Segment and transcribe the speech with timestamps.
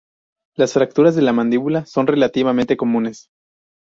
[0.55, 3.29] Las fracturas de la mandíbula son relativamente comunes.